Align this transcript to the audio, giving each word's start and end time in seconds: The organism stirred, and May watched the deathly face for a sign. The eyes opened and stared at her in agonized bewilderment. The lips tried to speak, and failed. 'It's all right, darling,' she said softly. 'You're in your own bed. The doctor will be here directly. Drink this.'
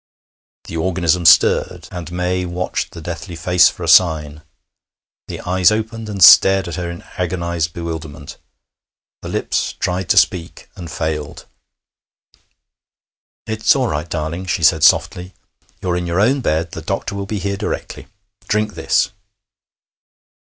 The 0.63 0.77
organism 0.77 1.25
stirred, 1.27 1.87
and 1.91 2.11
May 2.11 2.43
watched 2.43 2.93
the 2.93 3.01
deathly 3.03 3.35
face 3.35 3.69
for 3.69 3.83
a 3.83 3.87
sign. 3.87 4.41
The 5.27 5.41
eyes 5.41 5.71
opened 5.71 6.09
and 6.09 6.23
stared 6.23 6.67
at 6.67 6.73
her 6.73 6.89
in 6.89 7.03
agonized 7.19 7.73
bewilderment. 7.73 8.37
The 9.21 9.27
lips 9.29 9.73
tried 9.73 10.09
to 10.09 10.17
speak, 10.17 10.71
and 10.75 10.89
failed. 10.89 11.45
'It's 13.45 13.75
all 13.75 13.89
right, 13.89 14.09
darling,' 14.09 14.47
she 14.47 14.63
said 14.63 14.81
softly. 14.83 15.35
'You're 15.83 15.97
in 15.97 16.07
your 16.07 16.19
own 16.19 16.41
bed. 16.41 16.71
The 16.71 16.81
doctor 16.81 17.13
will 17.13 17.27
be 17.27 17.37
here 17.37 17.55
directly. 17.57 18.07
Drink 18.47 18.73
this.' 18.73 19.11